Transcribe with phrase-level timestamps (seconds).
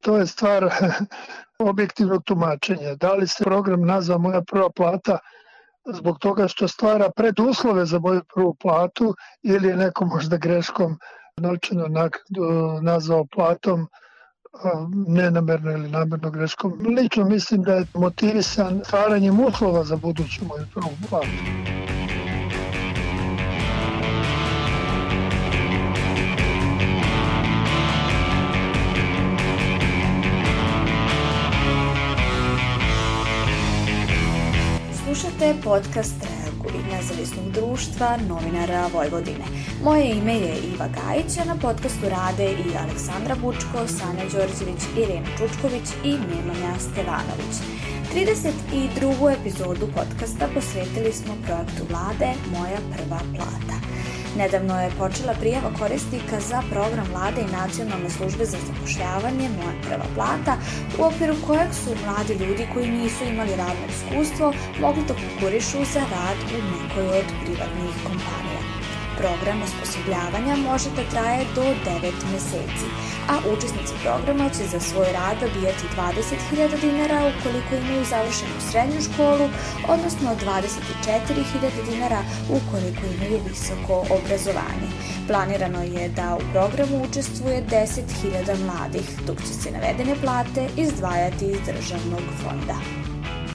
[0.00, 0.70] To je stvar
[1.70, 2.94] objektivnog tumačenja.
[2.94, 5.18] Da li se program nazva Moja prva plata
[5.94, 10.98] zbog toga što stvara preduslove za moju prvu platu ili je neko možda greškom
[11.36, 11.86] novčano
[12.82, 13.88] nazvao platom
[15.06, 16.72] nenamerno ili namerno greškom.
[16.96, 21.79] Lično mislim da je motivisan stvaranjem uslova za buduću moju prvu platu.
[35.64, 39.44] Podcast Reaguj nezavisnog društva novinara Vojvodine.
[39.84, 45.26] Moje ime je Iva Gajić, a na podcastu rade i Aleksandra Bučko, Sanja Đorđević, Irena
[45.38, 47.56] Čučković i Nemanja Stevanović.
[48.14, 49.40] 32.
[49.40, 53.76] epizodu podcasta posvetili smo projektu vlade Moja prva plata.
[54.36, 60.08] Nedavno je počela prijava korisnika za program vlade i nacionalne službe za zapošljavanje Moja prva
[60.14, 60.54] plata,
[60.98, 66.02] u okviru kojeg su mladi ljudi koji nisu imali radno iskustvo mogli da konkurišu za
[66.14, 68.49] rad u nekoj od privatnih kompanija.
[69.20, 72.86] Program osposobljavanja može da traje do 9 meseci,
[73.32, 79.46] a učesnici programa će za svoj rad dobijati 20.000 dinara ukoliko imaju završenu srednju školu,
[79.94, 82.20] odnosno 24.000 dinara
[82.58, 84.88] ukoliko imaju visoko obrazovanje.
[85.28, 91.60] Planirano je da u programu učestvuje 10.000 mladih, dok će se navedene plate izdvajati iz
[91.66, 92.76] državnog fonda.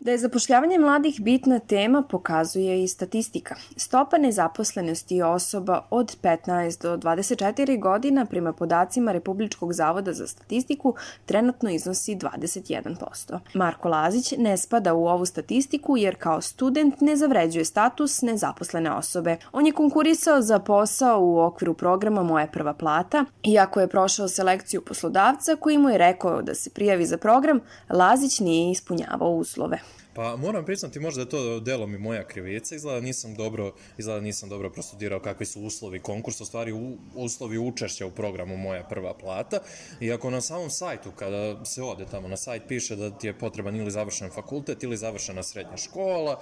[0.06, 3.56] Da je zapošljavanje mladih bitna tema pokazuje i statistika.
[3.78, 11.70] Stopa nezaposlenosti osoba od 15 do 24 godina prema podacima Republičkog zavoda za statistiku trenutno
[11.70, 13.40] iznosi 21%.
[13.54, 19.38] Marko Lazić ne spada u ovu statistiku jer kao student ne zavređuje status nezaposlene osobe.
[19.52, 24.82] On je konkurisao za posao u okviru programa Moja prva plata, iako je prošao selekciju
[24.82, 27.60] poslodavca koji mu je rekao da se prijavi za program,
[27.90, 29.80] Lazić nije ispunjavao uslove.
[30.16, 34.50] Pa moram priznati možda je to delom i moja krivica, izgleda nisam dobro, izgleda nisam
[34.50, 39.14] dobro prostudirao kakvi su uslovi konkursa, u stvari u, uslovi učešća u programu Moja prva
[39.14, 39.60] plata.
[40.00, 43.40] I ako na samom sajtu, kada se ode tamo na sajt, piše da ti je
[43.40, 46.42] potreban ili završen fakultet ili završena srednja škola,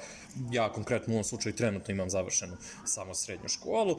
[0.52, 3.98] ja konkretno u ovom slučaju trenutno imam završenu samo srednju školu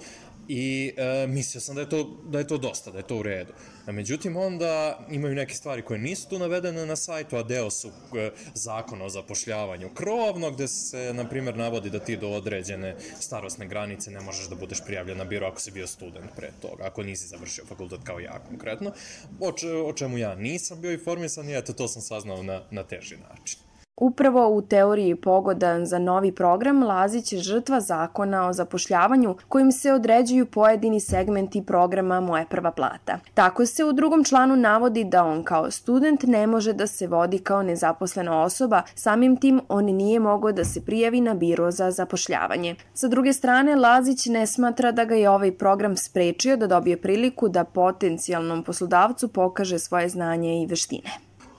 [0.49, 3.23] i e, mislio sam da je, to, da je to dosta, da je to u
[3.23, 3.53] redu.
[3.87, 7.89] A međutim, onda imaju neke stvari koje nisu tu navedene na sajtu, a deo su
[7.89, 13.67] e, zakona o zapošljavanju krovno, gde se, na primjer, navodi da ti do određene starostne
[13.67, 17.03] granice ne možeš da budeš prijavljen na biro ako si bio student pre toga, ako
[17.03, 18.93] nisi završio fakultet kao ja konkretno,
[19.41, 22.83] o, če, o čemu ja nisam bio informisan i eto, to sam saznao na, na
[22.83, 23.64] teži način.
[23.97, 29.93] Upravo u teoriji pogodan za novi program Lazić je žrtva zakona o zapošljavanju kojim se
[29.93, 33.19] određuju pojedini segmenti programa Moja prva plata.
[33.35, 37.39] Tako se u drugom članu navodi da on kao student ne može da se vodi
[37.39, 42.75] kao nezaposlena osoba, samim tim on nije mogao da se prijavi na biro za zapošljavanje.
[42.95, 47.49] Sa druge strane, Lazić ne smatra da ga je ovaj program sprečio da dobije priliku
[47.49, 51.11] da potencijalnom poslodavcu pokaže svoje znanje i veštine.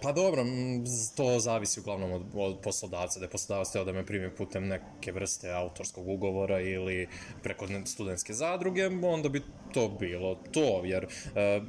[0.06, 0.46] Pa dobro,
[1.16, 5.12] to zavisi uglavnom od, od poslodavca, da je poslodavac teo da me primi putem neke
[5.12, 7.08] vrste autorskog ugovora ili
[7.44, 9.42] preko studentske zadruge, onda bi
[9.74, 11.10] to bilo to, jer uh,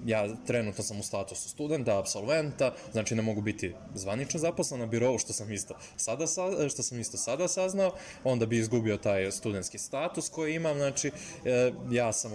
[0.06, 5.18] ja trenutno sam u statusu studenta, absolventa, znači ne mogu biti zvanično zaposlen na birovu,
[5.18, 6.26] što sam isto sada,
[6.68, 7.92] što sam isto sada saznao,
[8.24, 12.30] onda bi izgubio taj studentski status koji imam, znači uh, ja sam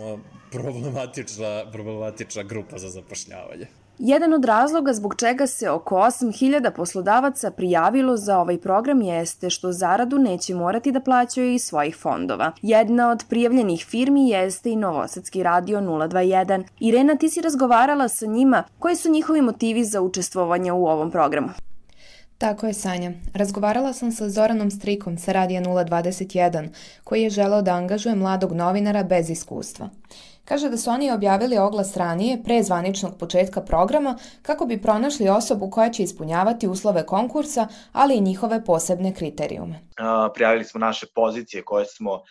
[0.51, 3.80] problematična, problematična grupa za zapošljavanje.
[4.03, 9.71] Jedan od razloga zbog čega se oko 8000 poslodavaca prijavilo za ovaj program jeste što
[9.71, 12.51] zaradu neće morati da plaćaju iz svojih fondova.
[12.61, 16.63] Jedna od prijavljenih firmi jeste i Novosadski radio 021.
[16.79, 18.63] Irena, ti si razgovarala sa njima.
[18.79, 21.49] Koji su njihovi motivi za učestvovanje u ovom programu?
[22.41, 23.11] Tako je, Sanja.
[23.33, 26.69] Razgovarala sam sa Zoranom Strikom sa Radija 021,
[27.03, 29.89] koji je želeo da angažuje mladog novinara bez iskustva.
[30.45, 35.69] Kaže da su oni objavili oglas ranije, pre zvaničnog početka programa, kako bi pronašli osobu
[35.69, 39.79] koja će ispunjavati uslove konkursa, ali i njihove posebne kriterijume.
[40.33, 42.21] Prijavili smo naše pozicije koje smo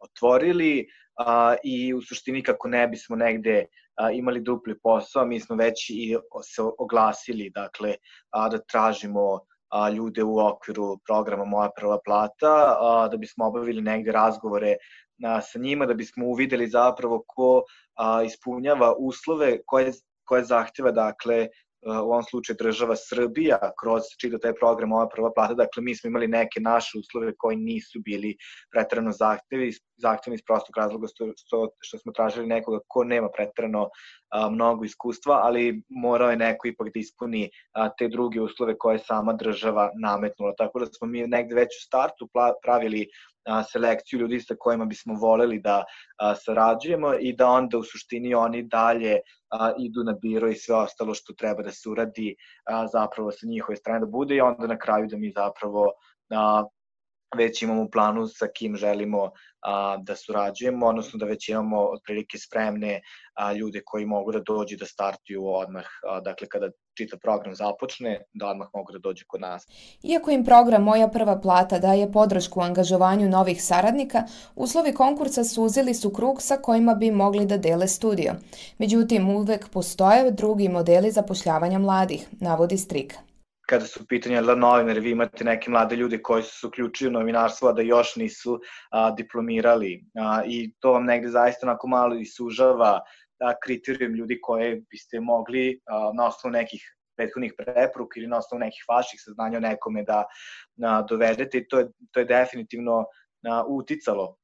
[0.00, 0.88] otvorili
[1.64, 3.64] i u suštini kako ne bismo negde
[4.12, 7.94] imali dupli posao, mi smo već i se oglasili, dakle,
[8.32, 9.40] da tražimo
[9.96, 12.78] ljude u okviru programa Moja prva plata,
[13.10, 14.76] da bismo obavili negde razgovore
[15.24, 17.62] a, sa njima da bismo uvideli zapravo ko
[17.94, 19.92] a, ispunjava uslove koje,
[20.24, 21.48] koje zahteva dakle
[21.86, 26.08] u ovom slučaju država Srbija kroz čito taj program ova prva plata, dakle mi smo
[26.08, 28.36] imali neke naše uslove koji nisu bili
[28.72, 33.88] pretrano zahtevi, zahtevni iz prostog razloga što, što smo tražili nekoga ko nema pretrano
[34.28, 38.98] a, mnogo iskustva, ali morao je neko ipak da ispuni a, te druge uslove koje
[38.98, 40.54] sama država nametnula.
[40.58, 42.28] Tako da smo mi negde već u startu
[42.62, 43.06] pravili
[43.46, 45.84] a, selekciju ljudi sa kojima bismo voleli da
[46.18, 49.20] a, sarađujemo i da onda u suštini oni dalje
[49.50, 53.46] a, idu na biro i sve ostalo što treba da se uradi a, zapravo sa
[53.46, 55.92] njihove strane da bude i onda na kraju da mi zapravo
[56.30, 56.64] a,
[57.36, 59.30] već imamo u planu sa kim želimo
[59.60, 63.00] a, da surađujemo, odnosno da već imamo otprilike spremne
[63.34, 68.22] a, ljude koji mogu da dođu da startuju odmah, a, dakle kada čita program započne,
[68.32, 69.66] da odmah mogu da dođu kod nas.
[70.02, 74.22] Iako im program Moja prva plata daje podršku u angažovanju novih saradnika,
[74.54, 78.34] uslovi konkursa suzili su krug sa kojima bi mogli da dele studio.
[78.78, 83.27] Međutim, uvek postoje drugi modeli zapošljavanja mladih, navodi Strika
[83.68, 87.12] kada su pitanja da novinari, vi imate neke mlade ljude koji su se uključili u
[87.12, 88.60] novinarstvo, a da još nisu
[88.90, 90.04] a, diplomirali.
[90.16, 93.00] A, I to vam negde zaista onako malo i sužava
[93.40, 98.60] a, kriterijum ljudi koje biste mogli a, na osnovu nekih prethodnih preporuka ili na osnovu
[98.60, 100.24] nekih vaših saznanja o nekome da
[100.82, 103.04] a, dovedete i to je, to je definitivno
[103.48, 104.36] a, uticalo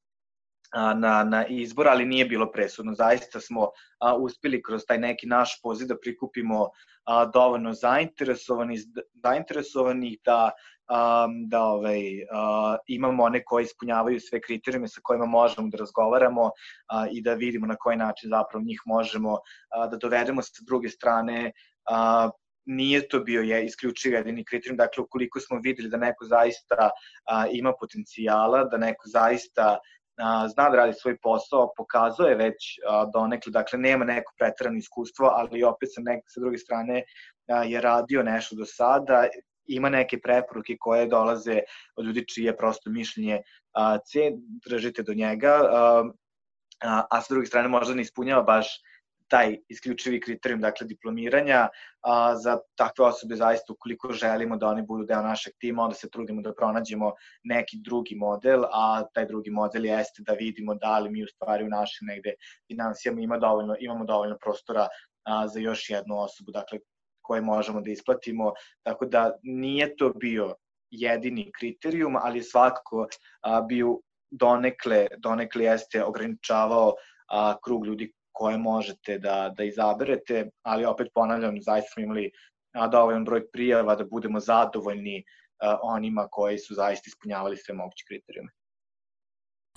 [0.73, 2.93] na, na izbor, ali nije bilo presudno.
[2.93, 3.69] Zaista smo
[3.99, 6.69] a, uspeli kroz taj neki naš poziv da prikupimo
[7.05, 8.77] a, dovoljno zainteresovani,
[9.23, 10.51] zainteresovanih da
[10.87, 12.01] a, da ovaj,
[12.31, 16.51] a, imamo one koji ispunjavaju sve kriterijume sa kojima možemo da razgovaramo
[16.87, 19.39] a, i da vidimo na koji način zapravo njih možemo
[19.69, 21.51] a, da dovedemo sa druge strane
[21.85, 22.29] a,
[22.65, 26.89] nije to bio je isključiv jedini kriterijum, dakle ukoliko smo videli da neko zaista
[27.25, 29.77] a, ima potencijala, da neko zaista
[30.17, 35.25] a, zna da radi svoj posao, pokazuje već a, donekle, dakle nema neko pretrano iskustvo,
[35.25, 37.03] ali opet sa, nek, sa druge strane
[37.49, 39.27] a, je radio nešto do sada,
[39.65, 41.59] ima neke preporuke koje dolaze
[41.95, 43.41] od ljudi čije prosto mišljenje
[43.73, 44.31] a, ce,
[44.69, 46.03] držite do njega, a,
[46.83, 48.67] a, a sa druge strane možda ne ispunjava baš
[49.27, 51.69] taj isključivi kriterijum, dakle diplomiranja,
[52.01, 56.09] a, za takve osobe zaista ukoliko želimo da oni budu deo našeg tima, onda se
[56.09, 57.13] trudimo da pronađemo
[57.43, 61.63] neki drugi model, a taj drugi model jeste da vidimo da li mi u stvari
[61.63, 62.33] u našim negde
[62.67, 64.87] financijama ima dovoljno, imamo dovoljno prostora
[65.23, 66.79] a, za još jednu osobu, dakle
[67.21, 70.55] koje možemo da isplatimo, tako da nije to bio
[70.91, 73.07] jedini kriterijum, ali svakako
[73.41, 73.99] a, bio
[74.31, 76.93] donekle, donekle jeste ograničavao
[77.27, 82.31] a, krug ljudi koje možete da, da izaberete, ali opet ponavljam, zaista smo imali
[82.91, 85.23] dovoljan broj prijava da budemo zadovoljni
[85.81, 88.51] onima koji su zaista ispunjavali sve moguće kriterijume.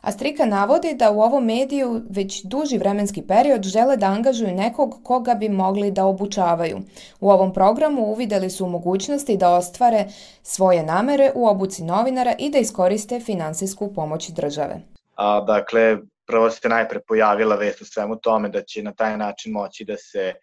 [0.03, 5.01] A Strika navodi da u ovom mediju već duži vremenski period žele da angažuju nekog
[5.05, 6.79] koga bi mogli da obučavaju.
[7.21, 10.05] U ovom programu uvideli su mogućnosti da ostvare
[10.43, 14.81] svoje namere u obuci novinara i da iskoriste finansijsku pomoć države.
[15.17, 15.99] A, dakle,
[16.29, 19.97] prvo se najpre pojavila vest o svemu tome da će na taj način moći da
[19.97, 20.35] se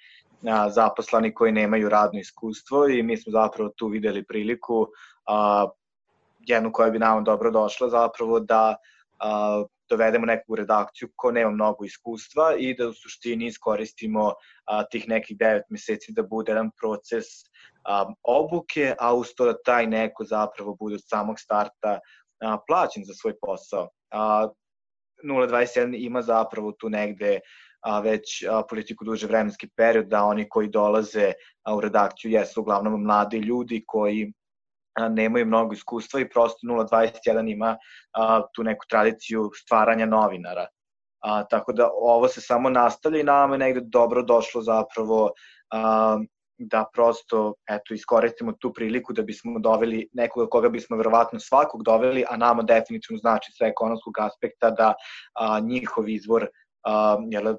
[0.47, 4.87] a, zaposlani koji nemaju radno iskustvo i mi smo zapravo tu videli priliku
[5.25, 5.67] a,
[6.39, 8.75] jednu koja bi nam dobro došla zapravo da
[9.19, 14.33] a, dovedemo neku redakciju ko nema mnogo iskustva i da u suštini iskoristimo
[14.65, 17.25] a, tih nekih 9 meseci da bude jedan proces
[17.83, 21.99] a, obuke, a uz to da taj neko zapravo bude od samog starta
[22.41, 23.89] a, plaćen za svoj posao.
[24.11, 24.47] A,
[25.25, 27.39] 021 ima zapravo tu negde
[27.81, 31.33] a, već a, politiku duže vremenski period, da oni koji dolaze
[31.63, 34.33] a, u redakciju jesu uglavnom mladi ljudi koji
[34.99, 37.77] a, nemaju mnogo iskustva i prosto 021 ima
[38.13, 40.67] a, tu neku tradiciju stvaranja novinara.
[41.23, 45.31] A, tako da ovo se samo nastavlja i nama je negde dobro došlo zapravo
[45.71, 46.17] a,
[46.57, 52.25] da prosto eto iskoristimo tu priliku da bismo doveli nekoga koga bismo verovatno svakog doveli,
[52.29, 54.93] a nama definitivno znači sa ekonomskog aspekta da
[55.33, 56.47] a, njihov izvor
[56.83, 57.55] a, jel,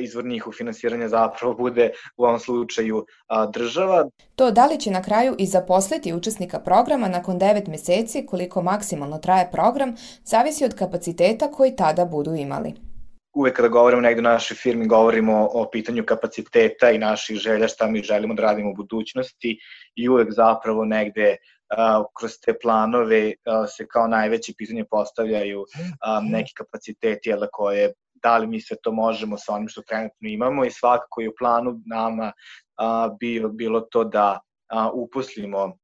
[0.00, 4.08] izvor njihov finansiranja zapravo bude u ovom slučaju a, država.
[4.36, 9.18] To da li će na kraju i zaposliti učesnika programa nakon 9 meseci koliko maksimalno
[9.18, 12.89] traje program, zavisi od kapaciteta koji tada budu imali
[13.32, 17.86] uvek kada govorimo negde u našoj firmi govorimo o, pitanju kapaciteta i naših želja šta
[17.86, 19.58] mi želimo da radimo u budućnosti
[19.96, 26.30] i uvek zapravo negde uh, kroz te planove uh, se kao najveće pitanje postavljaju um,
[26.30, 30.64] neki kapaciteti jel, koje da li mi sve to možemo sa onim što trenutno imamo
[30.64, 34.40] i svakako je u planu nama uh, bilo, bilo to da
[34.74, 35.76] uh, uposlimo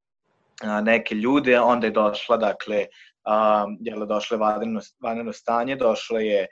[0.83, 2.85] neke ljude, onda je došla dakle
[3.79, 6.45] jel, došlo je vanredno, vanredno stanje, došla je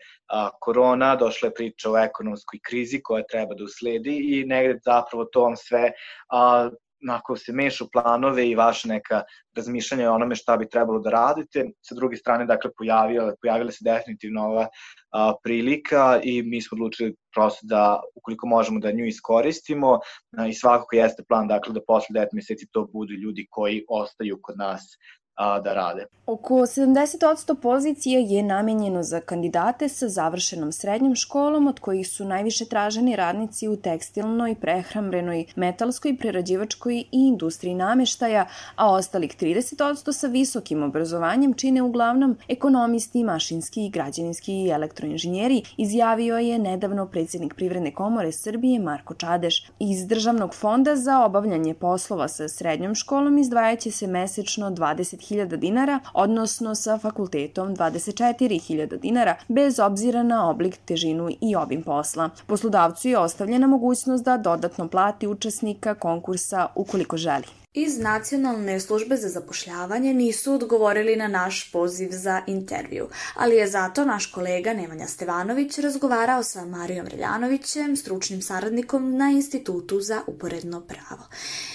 [0.61, 5.41] korona, došla je priča o ekonomskoj krizi koja treba da usledi i negde zapravo to
[5.41, 5.91] vam sve
[6.29, 6.69] a,
[7.03, 9.23] onako se mešu planove i vaše neka
[9.55, 11.65] razmišljanja o onome šta bi trebalo da radite.
[11.81, 14.67] Sa druge strane, dakle, pojavila, pojavila se definitivno ova
[15.11, 19.99] a, prilika i mi smo odlučili prosto da, ukoliko možemo da nju iskoristimo
[20.37, 24.39] a, i svakako jeste plan, dakle, da posle 9 meseci to budu ljudi koji ostaju
[24.41, 24.97] kod nas
[25.35, 26.05] a, da rade.
[26.27, 32.65] Oko 70% pozicija je namenjeno za kandidate sa završenom srednjom školom, od kojih su najviše
[32.65, 40.83] traženi radnici u tekstilnoj, prehrambenoj, metalskoj, prerađivačkoj i industriji nameštaja, a ostalih 30% sa visokim
[40.83, 48.79] obrazovanjem čine uglavnom ekonomisti, mašinski, građevinski i elektroinženjeri, izjavio je nedavno predsednik Privredne komore Srbije
[48.79, 49.71] Marko Čadeš.
[49.79, 55.99] Iz Državnog fonda za obavljanje poslova sa srednjom školom izdvajaće se mesečno 20 20.000 dinara,
[56.13, 62.29] odnosno sa fakultetom 24.000 dinara, bez obzira na oblik, težinu i obim posla.
[62.47, 69.29] Poslodavcu je ostavljena mogućnost da dodatno plati učesnika konkursa ukoliko želi iz Nacionalne službe za
[69.29, 75.77] zapošljavanje nisu odgovorili na naš poziv za intervju, ali je zato naš kolega Nemanja Stevanović
[75.79, 81.23] razgovarao sa Marijom Reljanovićem, stručnim saradnikom na Institutu za uporedno pravo.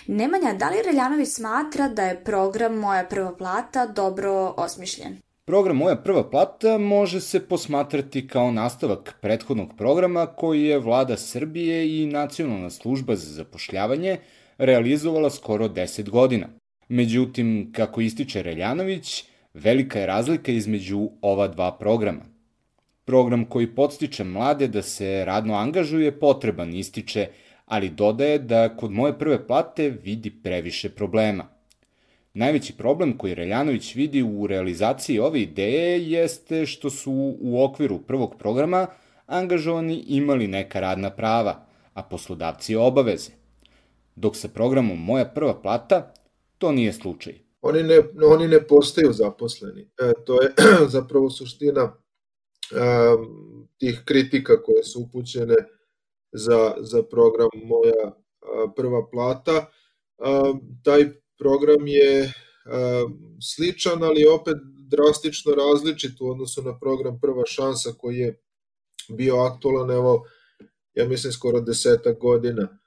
[0.06, 5.18] Nemanja, da li Reljanović smatra da je program Moja prva plata dobro osmišljen?
[5.44, 12.02] Program Moja prva plata može se posmatrati kao nastavak prethodnog programa koji je vlada Srbije
[12.02, 14.18] i Nacionalna služba za zapošljavanje–
[14.60, 16.48] realizovala skoro 10 godina.
[16.88, 19.24] Međutim, kako ističe Reljanović,
[19.54, 22.22] velika je razlika između ova dva programa.
[23.04, 27.28] Program koji podstiče mlade da se radno angažuje potreban ističe,
[27.66, 31.48] ali dodaje da kod moje prve plate vidi previše problema.
[32.34, 38.36] Najveći problem koji Reljanović vidi u realizaciji ove ideje jeste što su u okviru prvog
[38.38, 38.86] programa
[39.26, 43.39] angažovani imali neka radna prava, a poslodavci obaveze
[44.16, 46.14] dok sa programom Moja prva plata
[46.58, 47.38] to nije slučaj.
[47.62, 49.82] Oni ne, oni ne postaju zaposleni.
[49.82, 50.52] E, to je
[50.96, 51.94] zapravo suština e,
[53.78, 55.56] tih kritika koje su upućene
[56.32, 59.52] za, za program Moja a, prva plata.
[59.56, 59.66] E,
[60.84, 62.30] taj program je e,
[63.40, 64.56] sličan, ali opet
[64.90, 68.40] drastično različit u odnosu na program Prva šansa koji je
[69.08, 70.24] bio aktualan, evo,
[70.94, 72.79] ja mislim, skoro desetak godina.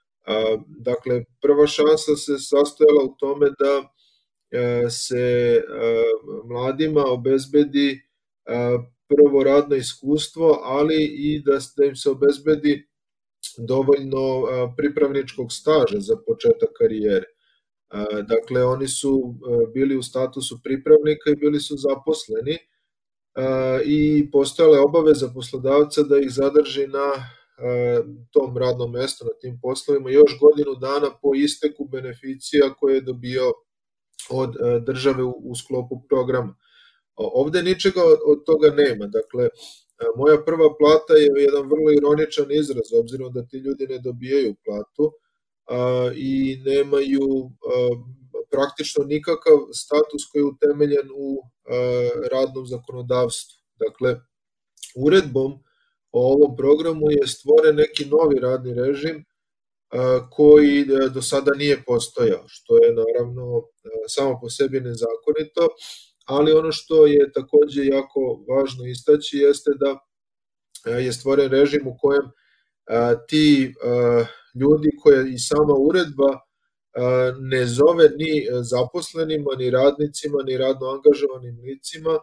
[0.68, 3.94] Dakle, prva šansa se sastojala u tome da
[4.52, 5.64] e, se e,
[6.46, 8.00] mladima obezbedi e,
[9.08, 12.88] prvo radno iskustvo, ali i da, da im se obezbedi
[13.58, 14.44] dovoljno
[14.78, 17.26] pripravničkog staža za početak karijere.
[18.28, 19.36] Dakle, oni su
[19.74, 22.58] bili u statusu pripravnika i bili su zaposleni
[23.86, 27.12] i postojala je obaveza poslodavca da ih zadrži na
[28.32, 33.52] tom radnom mestu na tim poslovima još godinu dana po isteku beneficija koje je dobio
[34.30, 36.56] od e, države u sklopu programa.
[37.16, 39.06] Ovde ničega od toga nema.
[39.08, 39.50] Dakle, e,
[40.16, 45.12] moja prva plata je jedan vrlo ironičan izraz, obzirom da ti ljudi ne dobijaju platu
[46.16, 47.52] i nemaju
[48.52, 51.42] praktično nikakav status koji je utemeljen u
[52.32, 53.58] radnom zakonodavstvu.
[53.76, 54.22] Dakle,
[54.96, 55.64] uredbom
[56.14, 59.26] o ovom programu je stvoren neki novi radni režim
[60.30, 65.68] koji e, do sada nije postojao, što je naravno e, samo po sebi nezakonito,
[66.26, 70.00] ali ono što je takođe jako važno istaći jeste da
[70.92, 72.32] e, je stvoren režim u kojem
[73.28, 73.74] ti
[74.56, 76.40] ljudi koje i sama uredba
[77.40, 82.20] ne zove ni zaposlenima, ni radnicima, ni radno angažovanim licima,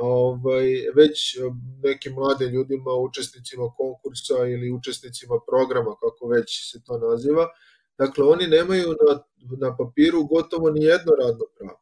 [0.00, 1.40] ovaj, već eh,
[1.82, 7.48] nekim mladim ljudima, učesnicima konkursa ili učesnicima programa, kako već se to naziva.
[7.98, 9.22] Dakle, oni nemaju na,
[9.68, 11.80] na papiru gotovo ni jedno radno pravo.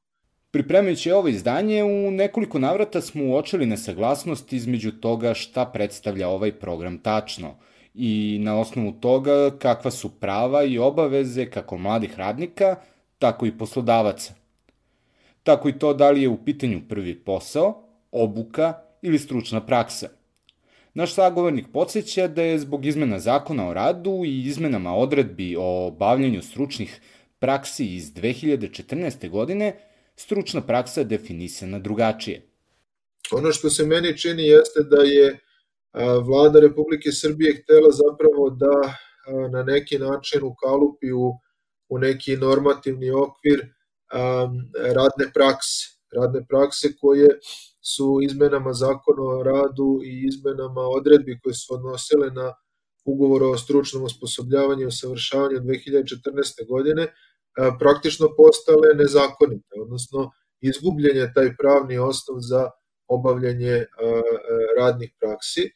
[0.50, 6.98] Pripremajući ovo izdanje, u nekoliko navrata smo uočili nesaglasnost između toga šta predstavlja ovaj program
[6.98, 7.54] tačno
[7.94, 12.76] i na osnovu toga kakva su prava i obaveze kako mladih radnika,
[13.18, 14.34] tako i poslodavaca.
[15.42, 20.08] Tako i to da li je u pitanju prvi posao, obuka ili stručna praksa.
[20.94, 26.42] Naš sagovornik podsjeća da je zbog izmena zakona o radu i izmenama odredbi o obavljanju
[26.42, 27.00] stručnih
[27.38, 29.30] praksi iz 2014.
[29.30, 29.76] godine
[30.16, 32.42] stručna praksa definisana drugačije.
[33.32, 35.38] Ono što se meni čini jeste da je
[36.26, 38.94] vlada Republike Srbije htela zapravo da
[39.52, 41.32] na neki način ukalupi u,
[41.88, 43.66] u neki normativni okvir
[44.94, 47.28] radne prakse radne prakse koje
[47.94, 52.54] su izmenama zakona o radu i izmenama odredbi koje su odnosile na
[53.04, 56.68] ugovor o stručnom osposobljavanju i usavršavanju 2014.
[56.68, 57.06] godine
[57.78, 60.30] praktično postale nezakonite, odnosno
[60.60, 62.70] izgubljen je taj pravni osnov za
[63.08, 63.86] obavljanje
[64.78, 65.70] radnih praksi,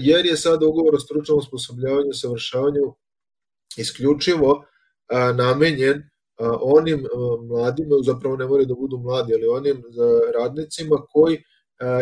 [0.00, 2.94] jer je sada ugovor o stručnom osposobljavanju i usavršavanju
[3.76, 4.64] isključivo
[5.34, 6.02] namenjen
[6.60, 7.06] onim
[7.48, 9.82] mladima, zapravo ne moraju da budu mladi, ali onim
[10.34, 11.42] radnicima koji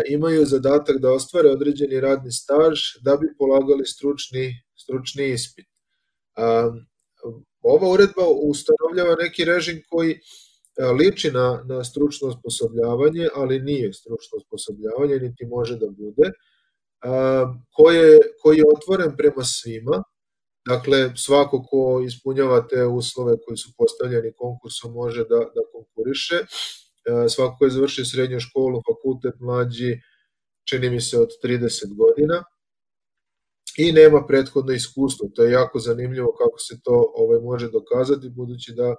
[0.08, 5.66] imaju zadatak da ostvare određeni radni staž da bi polagali stručni, stručni ispit.
[7.62, 10.20] Ova uredba ustanovljava neki režim koji
[10.98, 16.30] liči na, na stručno osposobljavanje, ali nije stručno osposobljavanje, niti može da bude,
[17.72, 20.02] koje, koji je otvoren prema svima,
[20.66, 26.36] Dakle, svako ko ispunjava te uslove koji su postavljeni konkursom može da, da konkuriše.
[26.36, 30.00] E, svako ko je završio srednju školu, fakultet mlađi,
[30.68, 32.44] čini mi se od 30 godina
[33.78, 35.28] i nema prethodno iskustvo.
[35.34, 38.94] To je jako zanimljivo kako se to ovaj može dokazati, budući da e,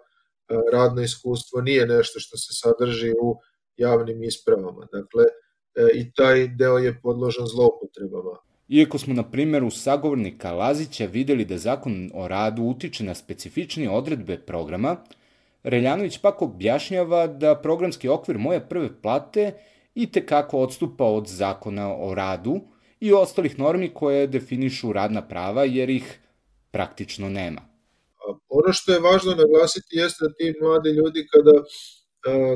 [0.72, 3.40] radno iskustvo nije nešto što se sadrži u
[3.78, 4.88] javnim ispravama.
[4.92, 5.24] Dakle,
[5.76, 8.38] e, i taj deo je podložan zloupotrebama.
[8.70, 14.38] Iako smo na primjeru sagovornika Lazića videli da zakon o radu utiče na specifičnije odredbe
[14.38, 14.98] programa,
[15.64, 19.54] Reljanović pak objašnjava da programski okvir moje prve plate
[19.96, 22.62] i tekako odstupa od zakona o radu
[23.00, 26.20] i ostalih normi koje definišu radna prava jer ih
[26.72, 27.62] praktično nema.
[28.50, 31.64] Ono što je važno naglasiti jeste da ti mladi ljudi kada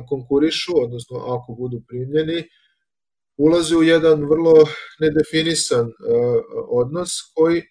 [0.09, 2.43] konkurišu, odnosno ako budu primljeni,
[3.37, 4.53] ulaze u jedan vrlo
[4.99, 5.93] nedefinisan uh,
[6.67, 7.61] odnos koji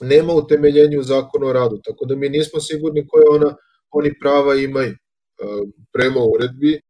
[0.00, 3.56] nema utemeljenja u zakonu o radu, tako da mi nismo sigurni koje ona,
[3.90, 4.94] oni prava imaju.
[5.42, 6.80] Uh, prema uredbi,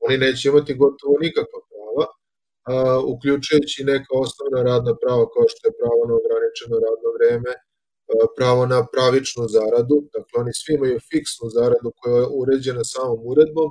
[0.00, 5.76] oni neće imati gotovo nikakva prava, uh, uključujući neka osnovna radna prava kao što je
[5.80, 7.52] pravo na ograničeno radno vreme,
[8.36, 13.68] pravo na pravičnu zaradu, dakle oni svi imaju fiksnu zaradu koja je uređena samom uredbom,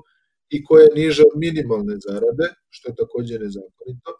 [0.55, 4.11] i koja je niža od minimalne zarade, što je takođe nezakonito.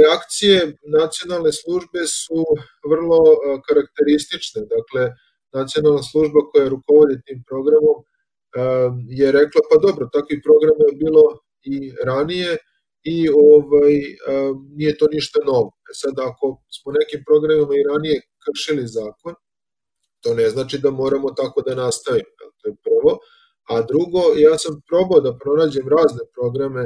[0.00, 0.56] Reakcije
[1.00, 2.40] nacionalne službe su
[2.92, 3.20] vrlo
[3.66, 4.60] karakteristične.
[4.76, 5.02] Dakle,
[5.58, 7.98] nacionalna služba koja rukovodi tim programom
[9.20, 11.24] je rekla, pa dobro, takvih programa je bilo
[11.72, 11.76] i
[12.08, 12.50] ranije
[13.14, 13.94] i ovaj,
[14.78, 15.70] nije to ništa novo.
[15.90, 16.44] E sad, ako
[16.76, 19.34] smo nekim programima i ranije kršili zakon,
[20.22, 22.44] to ne znači da moramo tako da nastavimo.
[22.58, 23.12] To je prvo.
[23.72, 26.84] A drugo, ja sam probao da pronađem razne programe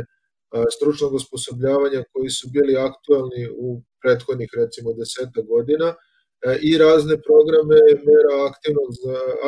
[0.75, 7.81] stručnog osposobljavanja koji su bili aktualni u prethodnih recimo deseta godina e, i razne programe
[8.09, 8.91] mera aktivnog,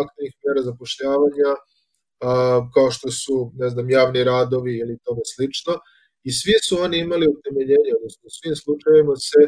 [0.02, 1.52] aktivnih mera zapošljavanja
[2.74, 5.72] kao što su ne znam, javni radovi ili tome slično
[6.24, 9.42] i svi su oni imali utemeljenje, odnosno u svim slučajevima se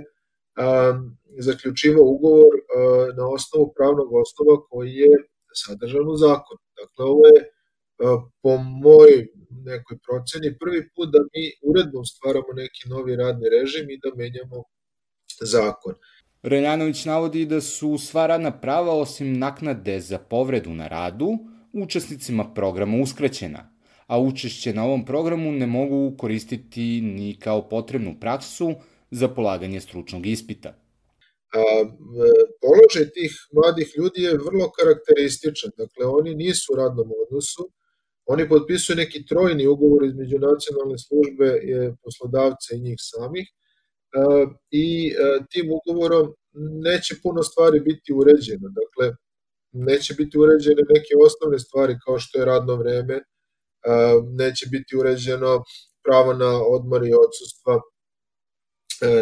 [1.38, 2.54] zaključivao ugovor
[3.18, 5.14] na osnovu pravnog osnova koji je
[5.62, 6.60] sadržan u zakonu.
[6.80, 7.53] Dakle, ovo je
[8.42, 14.00] po moj nekoj proceni prvi put da mi uredbom stvaramo neki novi radni režim i
[14.02, 14.64] da menjamo
[15.40, 15.94] zakon.
[16.42, 21.28] Reljanović navodi da su sva radna prava osim naknade za povredu na radu
[21.72, 23.70] učesnicima programa uskraćena,
[24.06, 28.74] a učešće na ovom programu ne mogu koristiti ni kao potrebnu praksu
[29.10, 30.68] za polaganje stručnog ispita.
[31.54, 31.60] A,
[32.60, 37.70] položaj tih mladih ljudi je vrlo karakterističan, dakle oni nisu u radnom odnosu,
[38.26, 41.60] Oni potpisuju neki trojni ugovor između nacionalne službe
[42.02, 43.56] poslodavca i njih samih e,
[44.70, 46.34] i e, tim ugovorom
[46.86, 48.68] neće puno stvari biti uređeno.
[48.80, 49.16] Dakle,
[49.72, 53.22] neće biti uređene neke osnovne stvari kao što je radno vreme, e,
[54.32, 55.64] neće biti uređeno
[56.04, 57.80] pravo na odmor i odsustva,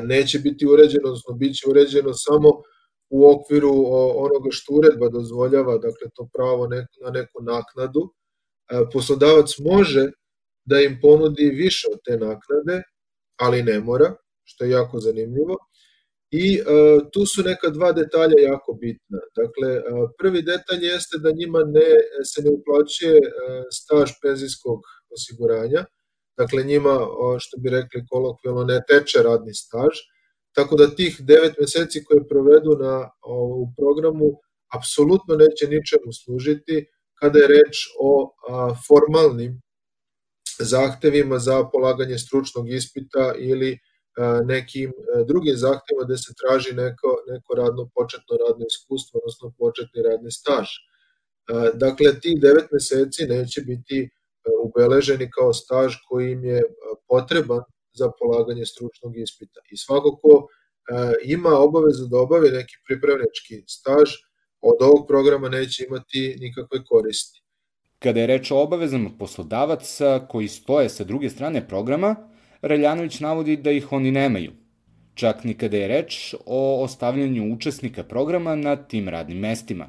[0.03, 2.51] neće biti uređeno, odnosno bit će uređeno samo
[3.11, 3.73] u okviru
[4.17, 6.69] onoga što uredba dozvoljava, dakle to pravo
[7.03, 8.13] na neku naknadu,
[8.93, 10.11] poslodavac može
[10.65, 12.83] da im ponudi više od te naknade,
[13.37, 15.57] ali ne mora, što je jako zanimljivo.
[16.31, 19.21] I uh, tu su neka dva detalja jako bitna.
[19.37, 21.91] Dakle, uh, prvi detalj jeste da njima ne,
[22.25, 23.19] se ne uplaćuje
[23.73, 24.81] staž penzijskog
[25.15, 25.85] osiguranja,
[26.37, 26.95] dakle njima,
[27.39, 29.95] što bi rekli kolokvijalno, ne teče radni staž,
[30.53, 33.11] tako da tih 9 meseci koje provedu na,
[33.61, 34.29] u programu
[34.77, 36.87] apsolutno neće ničemu služiti,
[37.23, 38.35] kada je reč o
[38.87, 39.61] formalnim
[40.59, 43.79] zahtevima za polaganje stručnog ispita ili
[44.45, 50.03] nekim e, drugim zahtevima gde se traži neko, neko radno, početno radno iskustvo, odnosno početni
[50.03, 50.69] radni staž.
[51.75, 54.11] Dakle, tih devet meseci neće biti
[54.65, 56.63] ubeleženi kao staž koji im je
[57.09, 57.63] potreban
[57.95, 59.61] za polaganje stručnog ispita.
[59.71, 60.47] I svako ko
[61.25, 64.11] ima obavezu da obavi neki pripravnički staž,
[64.63, 67.43] od ovog programa neće imati nikakve koristi.
[67.99, 72.17] Kada je reč o obavezama poslodavaca koji stoje sa druge strane programa,
[72.63, 74.53] Raljanović navodi da ih oni nemaju.
[75.15, 79.89] Čak ni kada je reč o ostavljanju učesnika programa na tim radnim mestima.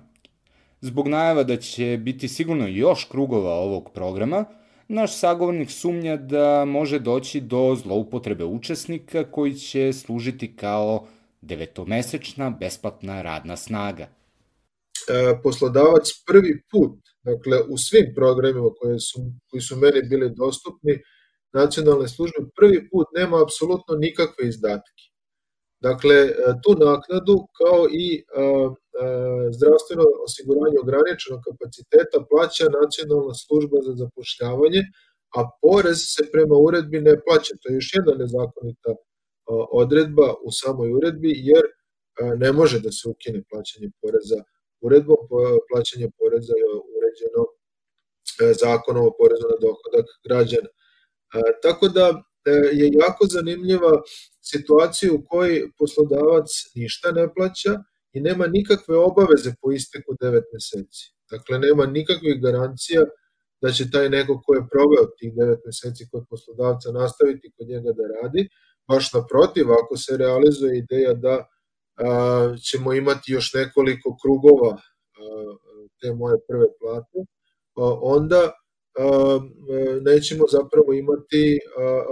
[0.81, 4.45] Zbog najava da će biti sigurno još krugova ovog programa,
[4.88, 11.07] naš sagovornik sumnja da može doći do zloupotrebe učesnika koji će služiti kao
[11.41, 14.07] devetomesečna besplatna radna snaga.
[15.08, 21.02] E, poslodavac prvi put, dakle u svim programima koje su, koji su meni bili dostupni,
[21.54, 25.04] nacionalne službe prvi put nema apsolutno nikakve izdatke.
[25.82, 28.46] Dakle, e, tu naknadu kao i a, e,
[29.02, 34.82] a, zdravstveno osiguranje ograničenog kapaciteta plaća nacionalna služba za zapošljavanje,
[35.38, 37.54] a porez se prema uredbi ne plaća.
[37.62, 38.92] To je još jedna nezakonita
[39.82, 41.63] odredba u samoj uredbi, jer
[42.38, 44.39] ne može da se ukine plaćanje poreza
[44.86, 45.22] uredbom
[45.69, 47.41] plaćanja poreza je uređeno
[48.41, 50.69] e, zakonom o porezu na dohodak građana.
[50.74, 50.78] E,
[51.65, 52.06] tako da
[52.46, 53.93] e, je jako zanimljiva
[54.52, 57.74] situacija u kojoj poslodavac ništa ne plaća
[58.13, 61.04] i nema nikakve obaveze po isteku 9 meseci.
[61.32, 63.02] Dakle, nema nikakvih garancija
[63.62, 67.91] da će taj neko ko je proveo tih 9 meseci kod poslodavca nastaviti kod njega
[67.98, 68.50] da radi,
[68.88, 71.48] baš naprotiv, ako se realizuje ideja da
[72.69, 74.77] ćemo imati još nekoliko krugova
[76.01, 77.19] te moje prve plate,
[78.01, 78.51] onda
[80.01, 81.60] nećemo zapravo imati,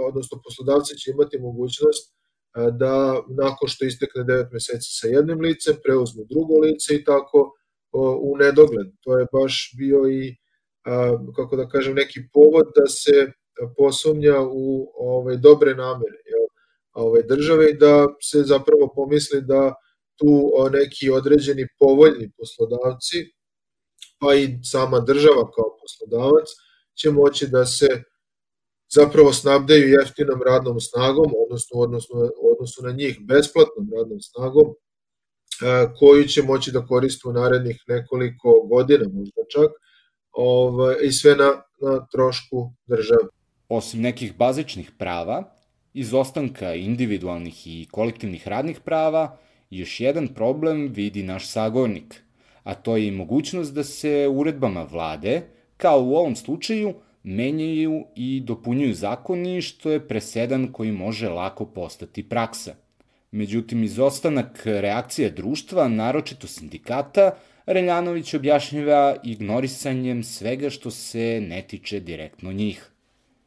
[0.08, 2.14] odnosno poslodavci će imati mogućnost
[2.54, 7.52] da nakon što istekne 9 meseci sa jednim licem, preuzmu drugo lice i tako
[8.22, 8.86] u nedogled.
[9.02, 10.36] To je baš bio i,
[11.36, 13.32] kako da kažem, neki povod da se
[13.76, 16.18] posumnja u ovaj, dobre namere.
[16.30, 16.41] Jel?
[16.92, 19.74] Ovaj, države i da se zapravo pomisli da
[20.16, 23.16] tu neki određeni povoljni poslodavci,
[24.18, 26.48] pa i sama država kao poslodavac,
[26.94, 27.88] će moći da se
[28.94, 34.74] zapravo snabdeju jeftinom radnom snagom, odnosno, odnosno, odnosno na njih besplatnom radnom snagom,
[35.98, 39.70] koju će moći da koriste u narednih nekoliko godina, možda čak,
[40.32, 41.50] ovaj, i sve na,
[41.80, 43.22] na trošku države.
[43.68, 45.56] Osim nekih bazičnih prava,
[45.94, 49.38] izostanka individualnih i kolektivnih radnih prava,
[49.70, 52.22] još jedan problem vidi naš sagornik,
[52.62, 55.42] a to je i mogućnost da se uredbama vlade,
[55.76, 62.28] kao u ovom slučaju, menjaju i dopunjuju zakoni, što je presedan koji može lako postati
[62.28, 62.74] praksa.
[63.30, 72.52] Međutim, izostanak reakcije društva, naročito sindikata, Reljanović objašnjava ignorisanjem svega što se ne tiče direktno
[72.52, 72.90] njih.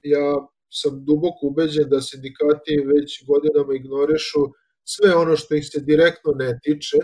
[0.04, 4.41] Ja sam duboko ubeđen da sindikati već godinama ignorišu
[4.84, 6.97] sve ono što ih se direktno ne tiče,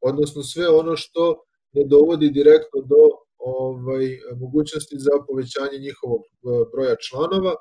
[0.00, 3.02] odnosno sve ono što ne dovodi direktno do
[3.38, 4.06] ovaj,
[4.40, 6.30] mogućnosti za povećanje njihovog e,
[6.72, 7.54] broja članova,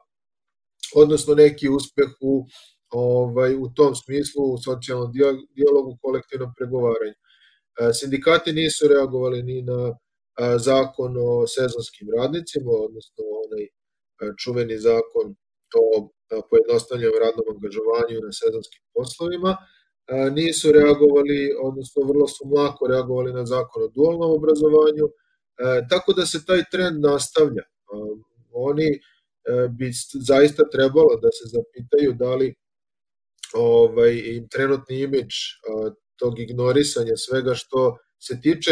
[0.95, 2.45] odnosno neki uspeh u,
[2.89, 5.11] ovaj, u tom smislu u socijalnom
[5.55, 7.17] dijalogu, kolektivnom pregovaranju.
[7.17, 9.93] E, sindikati nisu reagovali ni na e,
[10.57, 13.63] zakon o sezonskim radnicima, odnosno onaj
[14.43, 15.35] čuveni zakon
[15.81, 16.09] o
[16.49, 19.57] pojednostavljenom radnom angažovanju na sezonskim poslovima,
[20.31, 25.05] nisu reagovali, odnosno vrlo su mlako reagovali na zakon o dualnom obrazovanju,
[25.89, 27.63] tako da se taj trend nastavlja.
[28.51, 28.99] Oni e,
[29.77, 29.91] bi
[30.29, 32.55] zaista trebalo da se zapitaju da li
[33.53, 35.35] ovaj, im trenutni imidž
[36.19, 38.71] tog ignorisanja svega što se tiče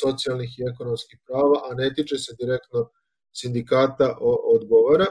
[0.00, 2.90] socijalnih i ekonomskih prava, a ne tiče se direktno
[3.40, 4.16] sindikata
[4.54, 5.06] odgovara,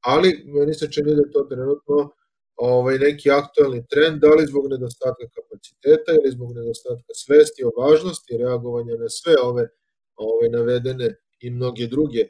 [0.00, 2.10] ali meni se čini da je to trenutno
[2.56, 8.36] ovaj, neki aktualni trend, da li zbog nedostatka kapaciteta ili zbog nedostatka svesti o važnosti
[8.36, 9.68] reagovanja na sve ove
[10.16, 12.24] ovaj, navedene i mnoge druge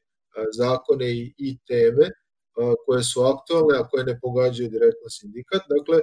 [0.57, 2.11] zakone i, i teme
[2.87, 5.63] koje su aktualne, a koje ne pogađaju direktno sindikat.
[5.75, 5.99] Dakle,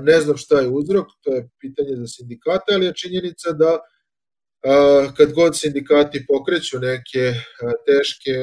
[0.00, 3.78] ne znam šta je uzrok, to je pitanje za sindikate, ali je činjenica da
[5.16, 7.24] kad god sindikati pokreću neke
[7.86, 8.36] teške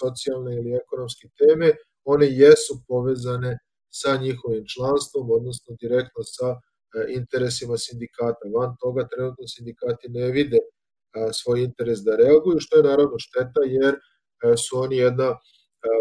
[0.00, 1.72] socijalne ili ekonomske teme,
[2.04, 3.58] one jesu povezane
[3.90, 6.48] sa njihovim članstvom, odnosno direktno sa
[7.08, 8.44] interesima sindikata.
[8.56, 10.58] Van toga trenutno sindikati ne vide
[11.32, 13.94] svoj interes da reaguju, što je naravno šteta jer
[14.56, 15.36] su oni jedna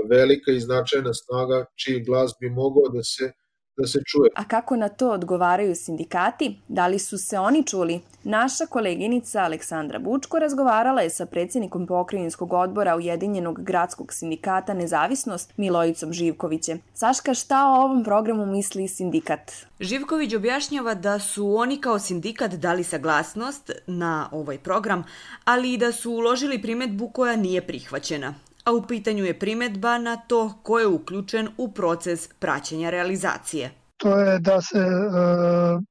[0.10, 3.32] velika i značajna snaga čiji glas bi mogao da se
[3.78, 4.30] da se čuje.
[4.36, 6.60] A kako na to odgovaraju sindikati?
[6.68, 8.02] Da li su se oni čuli?
[8.24, 16.14] Naša koleginica Aleksandra Bučko razgovarala je sa predsjednikom pokrajinskog odbora Ujedinjenog gradskog sindikata Nezavisnost Milojicom
[16.14, 16.80] Živkovićem.
[16.94, 19.52] Saška, šta o ovom programu misli sindikat?
[19.80, 25.04] Živković objašnjava da su oni kao sindikat dali saglasnost na ovaj program,
[25.46, 28.34] ali i da su uložili primetbu koja nije prihvaćena
[28.68, 33.72] a u pitanju je primetba na to ko je uključen u proces praćenja realizacije.
[33.98, 34.88] To je da se e,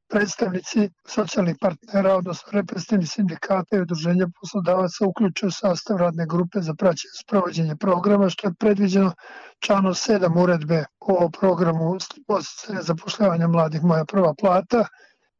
[0.08, 6.74] predstavnici socijalnih partnera, odnosno reprezentativni sindikata i udruženja poslodavaca uključe u sastav radne grupe za
[6.74, 9.12] praćenje sprovođenje programa, što je predviđeno
[9.58, 11.96] članom 7 uredbe o programu
[12.80, 14.84] zapošljavanja mladih Moja prva plata,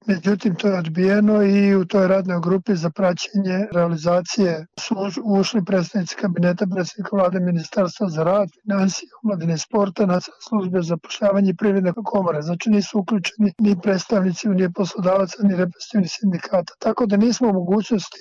[0.04, 6.16] Međutim, to je odbijeno i u toj radnoj grupi za praćenje realizacije su ušli predstavnici
[6.16, 11.92] kabineta predsednika vlade Ministarstva za rad, financije, omladine sporta, nacionalne službe za pošljavanje i privredne
[12.04, 12.42] komore.
[12.42, 16.72] Znači nisu uključeni ni predstavnici, ni poslodavaca, ni reprezentativni sindikata.
[16.78, 18.20] Tako da nismo u mogućnosti,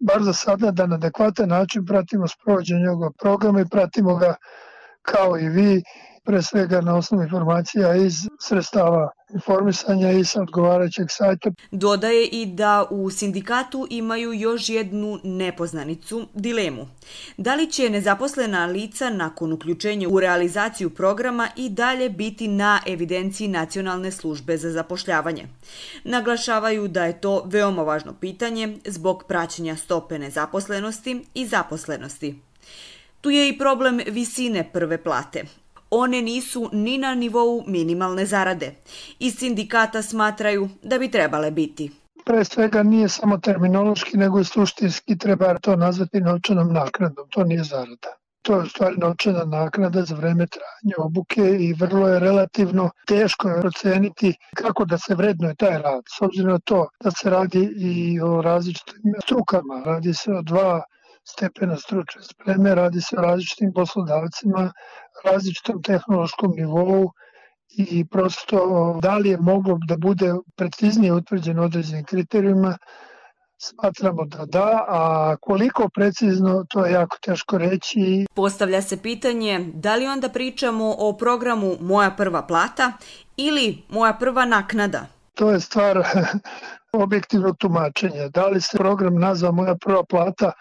[0.00, 4.34] bar za sada, da na adekvatan način pratimo sprovođenje ovog programa i pratimo ga
[5.02, 5.82] kao i vi
[6.28, 11.50] pre svega na osnovu informacija iz sredstava informisanja i sa odgovarajućeg sajta.
[11.70, 16.88] Dodaje i da u sindikatu imaju još jednu nepoznanicu, dilemu.
[17.36, 23.48] Da li će nezaposlena lica nakon uključenja u realizaciju programa i dalje biti na evidenciji
[23.48, 25.48] Nacionalne službe za zapošljavanje?
[26.04, 32.38] Naglašavaju da je to veoma važno pitanje zbog praćenja stope nezaposlenosti i zaposlenosti.
[33.20, 35.44] Tu je i problem visine prve plate
[35.90, 38.74] one nisu ni na nivou minimalne zarade.
[39.18, 41.90] Iz sindikata smatraju da bi trebale biti.
[42.24, 47.28] Pre svega nije samo terminološki, nego i suštinski treba to nazvati novčanom naknadom.
[47.30, 48.18] To nije zarada.
[48.42, 53.60] To je stvari novčana naknada za vreme trajanja obuke i vrlo je relativno teško je
[53.60, 56.02] proceniti kako da se vrednuje taj rad.
[56.18, 60.82] S obzirom na to da se radi i o različitim strukama, radi se o dva
[61.30, 64.72] stepena stručne spreme, radi se o različitim poslodavcima,
[65.24, 67.10] različitom tehnološkom nivou
[67.68, 68.58] i prosto
[69.02, 72.76] da li je moglo da bude preciznije utvrđeno određenim kriterijuma,
[73.60, 78.26] Smatramo da da, a koliko precizno, to je jako teško reći.
[78.34, 82.92] Postavlja se pitanje da li onda pričamo o programu Moja prva plata
[83.36, 85.06] ili Moja prva naknada?
[85.34, 86.02] To je stvar
[87.04, 88.28] objektivnog tumačenja.
[88.28, 90.52] Da li se program nazva Moja prva plata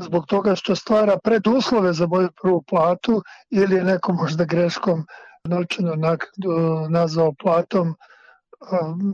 [0.00, 5.06] zbog toga što stvara preduslove za moju prvu platu ili neko možda greškom
[5.44, 5.94] novčano
[6.88, 7.94] nazvao platom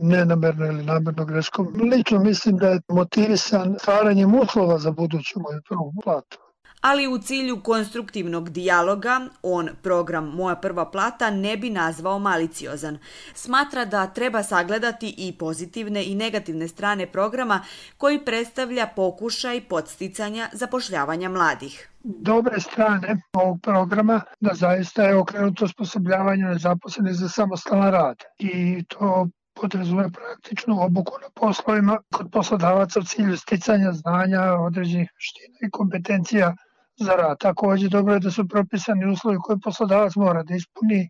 [0.01, 1.67] nenamerno ili namerno greškom.
[1.91, 6.48] Lično mislim da je motivisan stvaranjem uslova za buduću moju prvu platu
[6.81, 12.97] ali u cilju konstruktivnog dijaloga on program Moja prva plata ne bi nazvao maliciozan.
[13.33, 17.61] Smatra da treba sagledati i pozitivne i negativne strane programa
[17.97, 26.47] koji predstavlja pokušaj podsticanja zapošljavanja mladih dobre strane ovog programa da zaista je okrenuto osposobljavanju
[26.47, 29.27] nezaposlenih za samostalan rad i to
[29.61, 36.55] podrazumuje praktičnu obuku na poslovima kod poslodavaca u cilju sticanja znanja, određenih ština i kompetencija
[36.99, 37.37] za rad.
[37.39, 41.09] Takođe, dobro je da su propisani uslovi koje poslodavac mora da ispuni,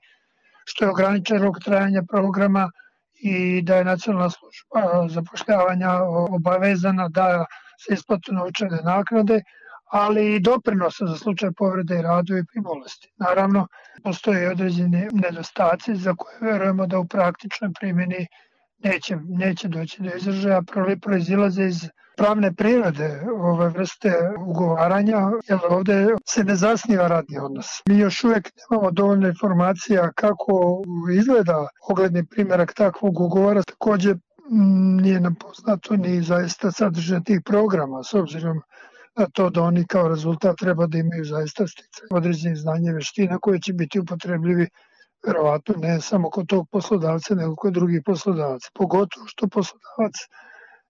[0.65, 2.71] što je ograničen rok trajanja programa
[3.13, 5.89] i da je nacionalna služba zapošljavanja
[6.37, 7.45] obavezana da
[7.85, 9.41] se isplatu novčane naknade,
[9.91, 13.11] ali i doprinosa za slučaj povrede i radu i bolesti.
[13.17, 13.67] Naravno,
[14.03, 18.27] postoje određeni nedostaci za koje verujemo da u praktičnoj primjeni
[18.83, 20.61] neće, neće doći do izražaja,
[21.01, 24.11] proizilaze iz pravne prirode ove vrste
[24.47, 27.67] ugovaranja, jer ovde se ne zasniva radni odnos.
[27.89, 30.81] Mi još uvek nemamo dovoljno informacija kako
[31.13, 34.15] izgleda ogledni primjerak takvog ugovora, takođe
[35.01, 38.61] nije nam poznato ni zaista sadržaj tih programa, s obzirom
[39.15, 43.39] na to da oni kao rezultat treba da imaju zaista sticaj određenih znanja i veština
[43.41, 44.67] koje će biti upotrebljivi
[45.27, 48.69] verovatno ne samo kod tog poslodavca, nego kod drugih poslodavaca.
[48.73, 50.15] Pogotovo što poslodavac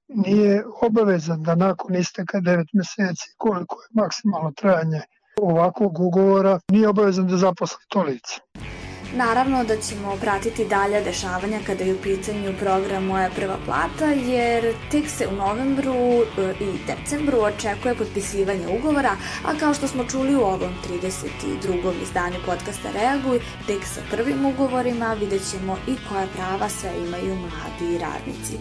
[0.09, 5.01] nije obavezan da nakon isteka 9 meseci, koliko je maksimalno trajanje
[5.41, 8.33] ovakvog ugovora, nije obavezan da zaposli to lice.
[9.15, 14.73] Naravno da ćemo pratiti dalje dešavanja kada je u pitanju program Moja prva plata, jer
[14.91, 20.35] tek se u novembru e, i decembru očekuje potpisivanje ugovora, a kao što smo čuli
[20.35, 22.01] u ovom 32.
[22.03, 27.97] izdanju podcasta Reaguj, tek sa prvim ugovorima vidjet ćemo i koja prava sve imaju mladi
[27.97, 28.57] radnici.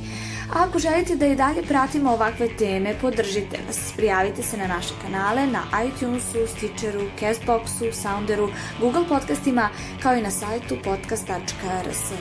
[0.53, 3.93] Ako želite da i dalje pratimo ovakve teme, podržite nas.
[3.97, 8.49] Prijavite se na naše kanale na iTunesu, Stitcheru, Castboxu, Sounderu,
[8.81, 9.69] Google podcastima,
[10.03, 12.13] kao i na sajtu podcast.rs.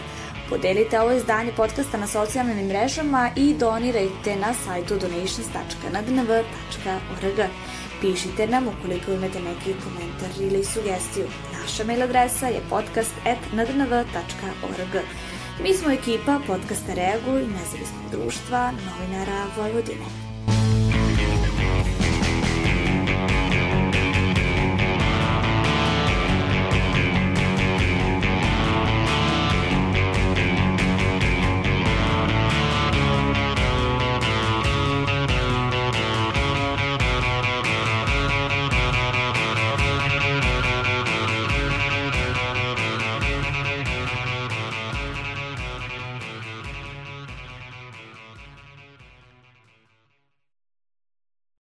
[0.49, 7.39] Podelite ovo izdanje podcasta na socijalnim mrežama i donirajte na sajtu donations.nadnv.org.
[8.01, 11.27] Pišite nam ukoliko imate neki komentar ili sugestiju.
[11.61, 15.03] Naša mail adresa je podcast.nadnv.org.
[15.63, 20.26] Mi smo ekipa podcasta Reaguj, nezavisnog društva, novinara Vojvodine.